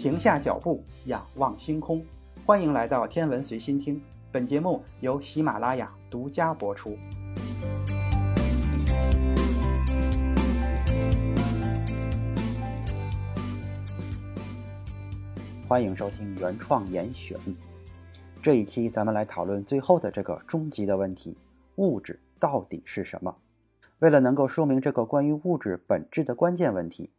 [0.00, 2.02] 停下脚步，仰望星空。
[2.46, 4.00] 欢迎来到天文随心听，
[4.32, 6.96] 本节目由喜马拉雅独家播出。
[15.68, 17.38] 欢迎收听原创严选。
[18.40, 21.36] 这一期咱们来讨论最后的这个终极的问题：
[21.74, 23.36] 物质到底是什么？
[23.98, 27.10] 为了能够说明这个关于物质本质的关键问题，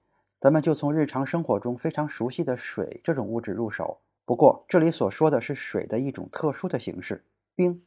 [0.41, 3.99] 咱们就从日常生活中非常熟悉的水这种物质入手。
[4.25, 7.23] 不过，这里所说的是水的一种特殊的形式——
[7.55, 7.83] 冰。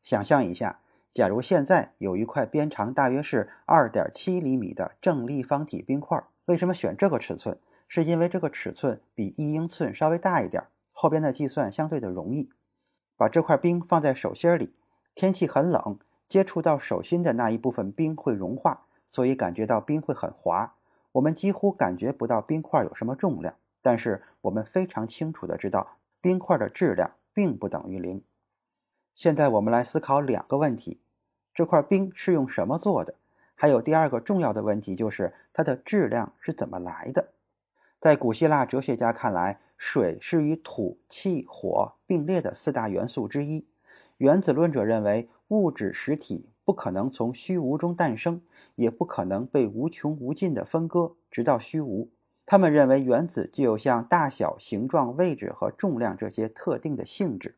[0.00, 0.78] 想象一下，
[1.10, 7.58] 假如现在有一块边长大约是二点七厘米的正立方体冰块，为什么选这个尺寸？
[7.88, 12.50] 是因为这个尺寸比一英寸稍微大一点，后边的计算相对的容易。
[13.16, 14.74] 把这块冰放在手心里，
[15.12, 15.98] 天气很冷，
[16.28, 20.76] 接触到手心的那一部分冰会融化，所以感觉到冰会很滑。
[21.12, 28.24] 我们几乎感觉不到冰块有什么重量，但是我们非常清楚的知道，冰块的质量并不等于零。
[29.14, 31.02] 现在我们来思考两个问题：
[31.52, 33.16] 这块冰是用什么做的？
[33.54, 37.34] 还有第二个重要的问题就是它的质量是怎么来的？
[38.00, 43.68] 在古希腊哲学家看来，水是与土、气、火并列的四大元素之一。
[44.16, 48.42] 原子论者认为，物质实体不可能从虚无中诞生，
[48.76, 52.10] 也不可能被无穷无尽的分割，直到虚无。
[52.46, 57.56] 他们认为，原子具有像大小、形状、位置和重量这些特定的性质。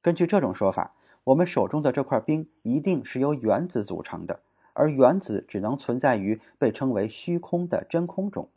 [0.00, 4.40] 根据这种说法，我们手中的这块冰一定是由原子组成的，
[4.72, 8.48] 而原子只能存在于被称为虚空的真空中。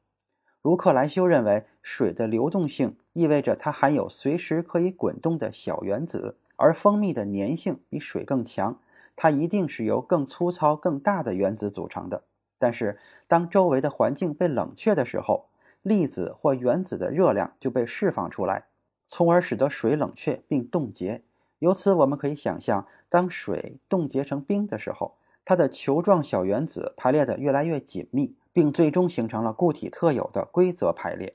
[0.61, 8.80] 卢克莱修认为，水的流动性意味着它含有随时可以滚动的小原子，而蜂蜜的粘性比水更强，
[9.16, 12.23] 它一定是由更粗糙、更大的原子组成的。
[12.58, 15.49] 但是，当周围的环境被冷却的时候，
[15.81, 18.65] 粒子或原子的热量就被释放出来，
[19.08, 21.23] 从而使得水冷却并冻结。
[21.59, 28.36] 由此，我们可以想象，当水冻结成冰的时候，它的球状小原子排列得越来越紧密。
[28.55, 31.33] 并最终形成了固体特有的规则排列。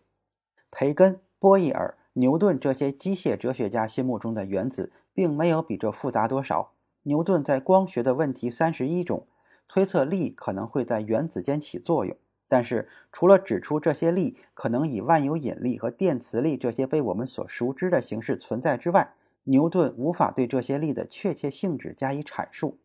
[0.71, 6.73] 培根、波义耳、牛顿这些机械哲学家心目中的原子，并没有比这复杂多少。
[7.05, 9.27] 牛顿在光学的问题三十一中
[9.67, 12.17] 推测力可能会在原子间起作用，
[12.49, 22.79] 但是除了指出这些力可能以万有引力和电磁力这些被我们所熟知的形式存在之外，牛顿无法对这些力的确切性质加以阐述。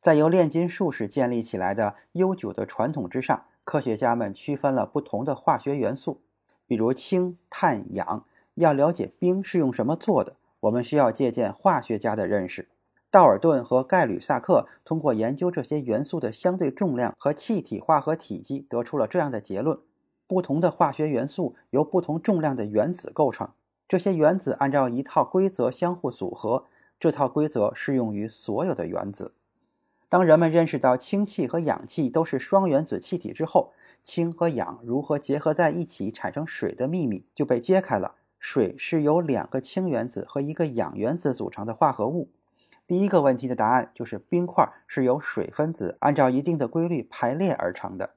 [0.00, 6.20] 在由炼金术士建立起来的悠久的传统之上，科学家们区分了不同的化学元素，
[6.66, 8.24] 比如氢、碳、氧。
[8.54, 12.68] 要了解冰是用什么做的，我们需要借鉴化学家的认识。
[13.10, 19.78] 道尔顿和盖吕萨克通过研究这些元素的相对重量和气体化合体积，得出了这样的结论：
[20.26, 23.50] 不同的化学元素由不同重量的原子构成，
[23.88, 26.64] 这些原子按照一套规则相互组合，
[27.00, 29.32] 这套规则适用于所有的原子。
[30.10, 38.16] 当人们认识到氢气和氧气都是双原子气体之后，氢和氧如何结合在一起产生水的秘密就被揭开了。
[38.38, 42.28] 水是由两个氢原子和一个氧原子组成的化合物。
[42.88, 48.14] 第一个问题的答案就是冰块是由水分子按照一定的规律排列而成的。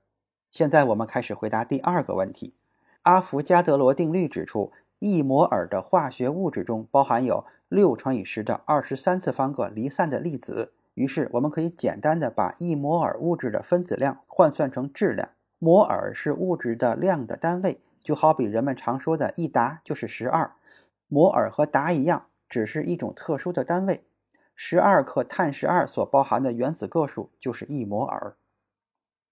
[0.49, 2.55] 现在我们开始回答第二个问题。
[3.01, 10.71] 阿伏加德罗定律指出，一摩尔的化学物质中包含有六乘以十的二十三次方个离散的粒子。
[10.93, 15.31] 于是，我们可以简单的把一摩尔物质的分子量换算成质量。
[15.59, 20.53] 摩尔是物质的量的单位，就好比人们常说的一达就是十二。
[21.09, 24.05] 摩尔和达一样，只是一种特殊的单位。
[24.63, 28.35] 十二克碳十二所包含的原子个数就是一摩尔。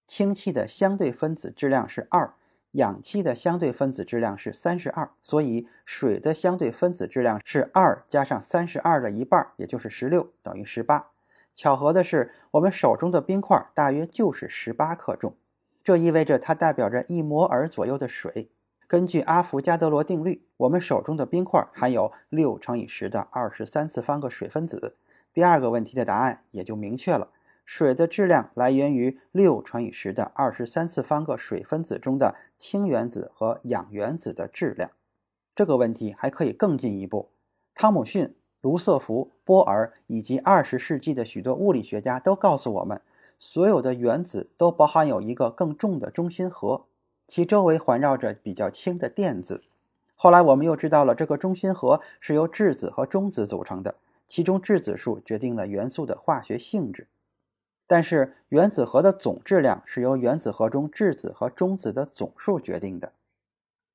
[0.04, 2.34] 氢气的相对分子质量是二，
[2.72, 11.10] 氧气的相对分子质量是三十二，所以水的相对分子质量是二加上三十二的一半，也就是十六，等于十八。
[11.54, 15.36] 巧合的是，我们手中的冰块大约就是十八克重，
[15.84, 18.50] 这意味着它代表着一摩尔左右的水。
[18.88, 24.96] 根据阿伏加德罗定律，我们手中的冰块含有六乘以十的二十三次方个水分子。
[25.32, 27.28] 第二个问题的答案也就明确了：
[27.64, 34.90] 水的质量来源于六乘以十的二十三次方个水分子中的氢原子和氧原子的质量。
[35.54, 37.30] 这个问题还可以更进一步，
[37.74, 38.34] 汤姆逊。
[38.62, 43.00] 卢瑟福、波尔以及二十世纪的许多物理学家都告诉我们，
[43.38, 46.84] 所有的原子都包含有一个更重的中心核，
[47.26, 49.64] 其周围环绕着比较轻的电子。
[50.14, 53.94] 后来我们又知道了，这个中心核是由质子和中子组成的，
[54.30, 57.08] 其中质子数决定了元素的化学性质。
[57.88, 63.12] 但是原子核的总质量是由原子核中质子和中子的总数决定的。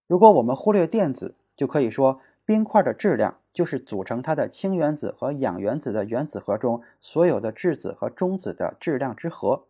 [0.05, 9.63] 如果我们忽略电子，就可以说冰块的质量就是组成它的氢原子和氧原子的原子核中所有的质子和中子的质量之和。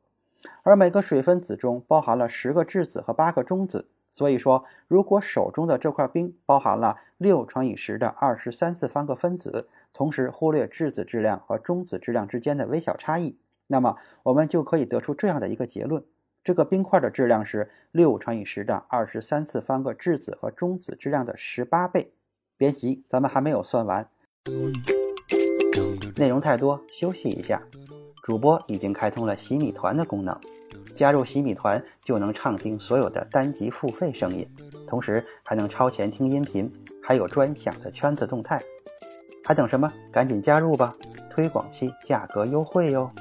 [0.64, 3.88] 而每个水分子中包含了十个质子和八个中子。
[4.12, 13.40] 所以说，如果手中的这块冰包含了六乘以十的二十三次方个分子，同时忽略质子质量和中子质量之间的微小差异，
[13.70, 16.04] 那么我们就可以得出这样的一个结论：
[16.44, 22.12] 这个冰块的质量是六乘以十的二十三次方个质子和中子质量的十八倍。
[22.58, 24.10] 别急，咱们还没有算完，
[26.18, 27.64] 内容太多，休息一下。
[28.22, 30.38] 主播已经开通了洗米团的功能。
[30.94, 34.46] 加入洗米团就能畅听所有的单集付费声音，
[34.86, 36.70] 同时还能超前听音频，
[37.02, 38.62] 还有专享的圈子动态。
[39.48, 39.94] 还等什么？
[40.12, 40.96] 赶紧加入吧！
[41.30, 43.12] 推广期价格优惠哟。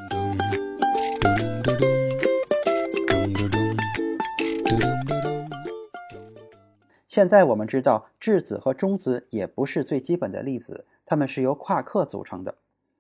[7.07, 12.55] 现在我们知道，质子和中子也不是最基本的粒子，它们是由夸克组成的。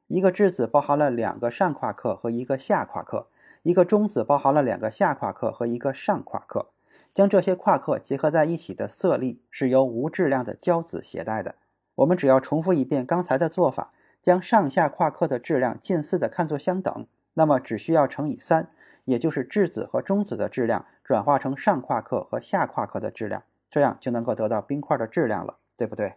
[0.09, 3.29] 一个质子包含了两个上夸克和一个下夸克。
[3.62, 6.67] 一个中子包含了两个下夸克和一个上夸克，
[7.15, 11.55] 将这些夸克结合在一起的色粒是由无质量的胶子携带的。
[11.96, 18.70] 我们只要重复一遍刚才的做法，将上下夸克的质量近似的看作相等，那么只需要乘以三，
[19.05, 26.14] 也就是质子和中子的质量转化成上夸克和下夸克的质量，这样就能够得到冰块的质量了，对不对？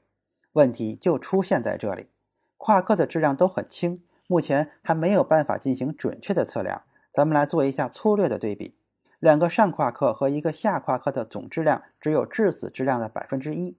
[0.54, 2.10] 问题就出现在这里，
[2.58, 6.84] 夸克的质量都很轻，目前还没有办法进行准确的测量。
[7.14, 8.76] 咱们来做一下粗略的对比，
[9.20, 13.78] 两个上夸克和一个下夸克的总质量只有质子质量的百分之一，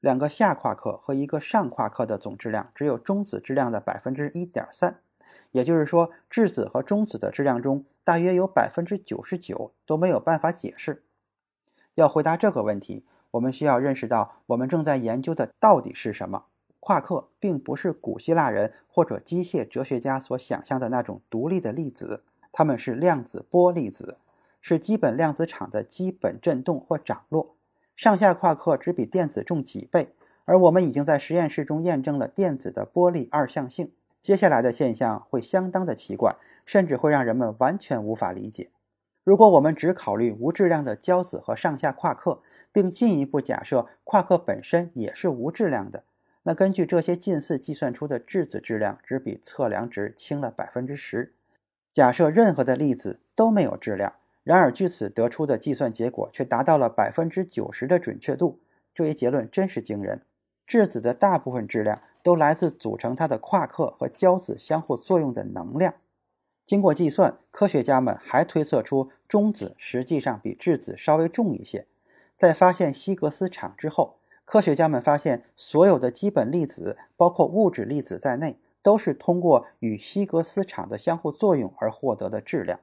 [0.00, 5.00] 两个下夸克和一个上夸克的总质量只有中子质量的百分之一点三，
[5.52, 11.02] 也就是说，质子和中子的质量中大约有百分之九十九都没有办法解释。
[11.96, 16.44] 要回答这个问题，我们需要认识到我们正在研究的到底是什么。
[16.80, 22.22] 夸克并不是古希腊人或者机械哲学家所想象的那种独立的粒子。
[22.52, 24.18] 它们是量子波粒子，
[24.60, 27.56] 是基本量子场的基本振动或涨落。
[27.98, 30.14] 上下夸克只比电子重几倍，
[30.44, 33.92] 而我们已经在实验室中验证了电子的波粒二象性。
[34.20, 38.70] 接下来的现象会相当的奇怪，甚至会让人们完全无法理解。
[39.24, 42.40] 如果我们只考虑无质量的胶子和上下夸克，
[42.70, 46.04] 并进一步假设夸克本身也是无质量的，
[46.44, 51.34] 那根据这些近似计算出的质子质量只比测量值轻了百分之十。
[51.92, 54.14] 假设任何的粒子都没有质量，
[54.48, 58.60] 然而据此得出的计算结果却达到了百分之九十的准确度，
[58.94, 60.22] 这一结论真是惊人。
[60.66, 65.92] 质子的大部分质量都来自组成它的夸克和胶子相互作用的能量。
[66.64, 71.86] 经过计算，科学家们还推测出中子实际上比质子稍微重一些。
[72.34, 74.16] 在发现希格斯场之后，
[74.46, 78.58] 科学家们发现所有的基本粒子，包括物质粒子在内。
[78.80, 82.80] 都是通过与希格斯场的相互作用而获得的质量。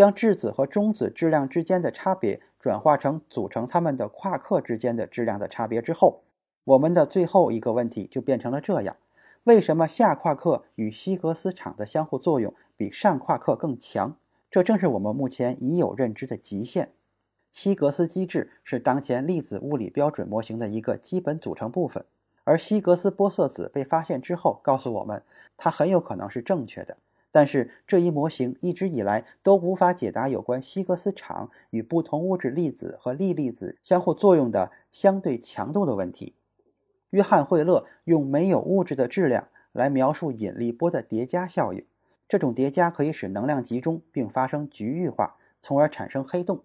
[0.00, 6.22] 将质子和中子质量之间的差别转化成组成它们的夸克之间的质量的差别之后，
[6.64, 8.96] 我们的最后一个问题就变成了这样：
[9.44, 14.16] 为什么下夸克与希格斯场的相互作用比上夸克更强？
[14.50, 16.92] 这正是我们目前已有认知的极限。
[17.52, 22.06] 希格斯机制是当前粒子物理标准模型的一个基本组成部分。
[22.44, 25.22] 而希格斯玻色子被发现之后，告诉我们
[25.58, 26.96] 它很有可能是正确的。
[27.32, 36.34] 但是这一模型一直以来都无法解答有关希格斯场与不同物质粒子和粒粒子相互作用的相对强度的问题。
[37.10, 41.84] 约翰惠勒用没有物质的质量来描述引力波的叠加效应，
[42.28, 46.62] 这种叠加可以使能量集中并发生局域化，从而产生黑洞。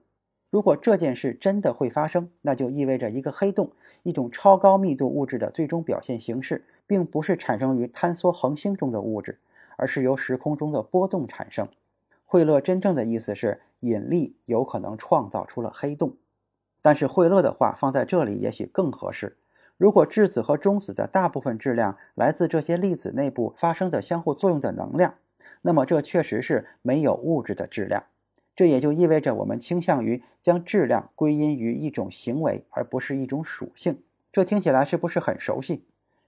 [0.51, 3.71] 如果这件事真的会发生，那就意味着一个黑洞，
[4.03, 9.39] 一种超高密度物质的最终表现形式，并不是产生于坍缩恒星中的物质，
[9.77, 11.67] 而是由时空中的波动产生。
[12.23, 16.17] 惠勒真正的意思是，引力有可能创造出了黑洞。
[16.81, 19.37] 但是惠勒的话放在这里也许更合适。
[19.77, 25.15] 如果质子和中子的大部分质量来自这些粒子内部发生的相互作用的能量，
[25.63, 28.05] 那么这确实是没有物质的质量。
[28.55, 34.01] 这也就意味着我们倾向于将质量归因于一种行为，而不是一种属性。
[34.31, 35.85] 这听起来是不是很熟悉？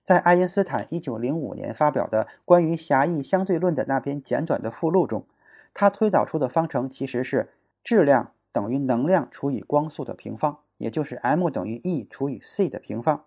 [0.07, 5.25] 在爱因斯坦1905年发表的关于狭义相对论的那篇简短的附录中，
[5.73, 7.49] 他推导出的方程其实是
[7.83, 13.25] 质量等于能量除以光速的平方，也就是 m 等于 e 除以 c 的平方。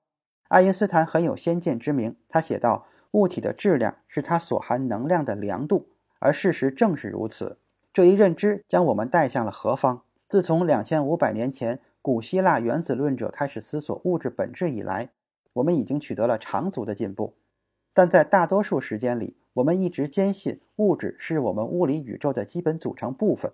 [0.49, 7.59] 爱因斯坦很有先见之明，他写道：“物体的质量是它所含能量的量度。”而事实正是如此。
[7.93, 10.01] 这一认知将我们带向了何方？
[10.27, 15.11] 自从两千五百年前古希腊原子论者开始思索物质本质以来，
[15.55, 17.37] 我们已经取得了长足的进步。
[17.93, 23.53] 但在大多数时间里，我们一直坚信物质是我们物理宇宙的基本组成部分。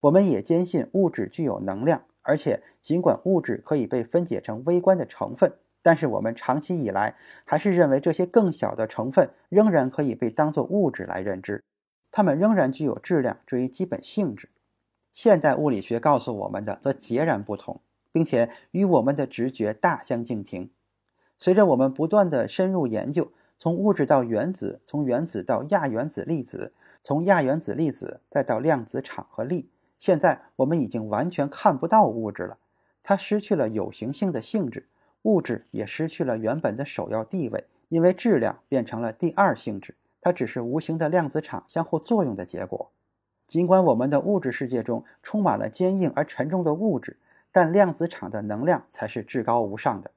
[0.00, 11.62] 我们也坚信物质具有能量，而且尽管物质可以被分解成微观的成分，但是我们长期以来还是认为这些更小的成分仍然可以被当作物质来认知，
[12.10, 14.50] 它们仍然具有质量这一基本性质。
[15.12, 20.70] 现代物理学告诉我们的则截然不同，并且与我们的直觉大相径庭。
[21.36, 26.72] 随着我们不断的深入研究，从物质到原子，从原子到亚原子粒子，
[27.02, 32.58] 从亚原子粒子再到量子场和力，现在我们已经完全看不到物质了。
[33.02, 34.88] 它失去了有形性的性质，
[35.22, 42.90] 物质也失去了原本的首要地位，因为质量变成了第二性质，它只是无形的量子场相互作用的结果。
[43.46, 47.18] 尽管我们的物质世界中充满了坚硬而沉重的物质，
[47.52, 50.10] 但量子场的能量才是至高无上的。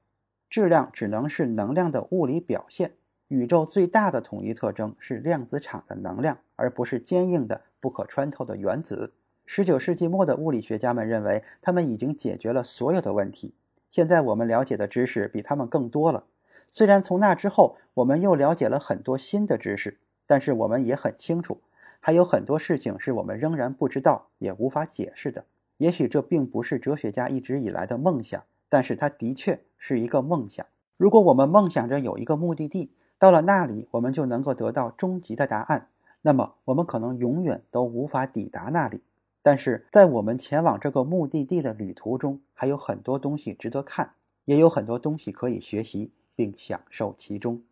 [0.48, 2.94] 质量只能是能量的物理表现。
[3.28, 9.12] 宇宙最大的统一特征是量子场的能量，而不是坚硬的、不可穿透的原子。
[9.44, 13.54] 十九世纪末的物理学家们认为，他们已经解决了所有的问题。
[13.90, 16.24] 现在我们了解的知识比他们更多了。
[16.70, 21.62] 虽然从那之后，我们又了解了很多新的知识，但是我们也很清楚。
[22.00, 25.44] 还有很多事情是我们仍然不知道也无法解释的。
[25.78, 30.66] 也许这并不是哲学家一直以来的梦想，但是它的确是一个梦想。
[30.98, 35.88] 如果我们梦想着有一个目的地，到了那里我们就能够得到终极的答案，
[36.20, 39.04] 那么我们可能永远都无法抵达那里。
[39.40, 47.62] 但是在我们前往这个目的地的旅途中，还有很多东西值得看，也有很多东西可以学习并享受其中。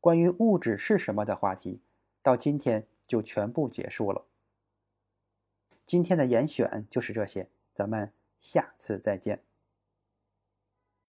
[0.00, 1.80] 关于物质是什么的话题，
[2.22, 2.86] 到今天。
[3.08, 4.26] 就全部结束了。
[5.86, 9.47] 今天的严选就是这些，咱们下次再见。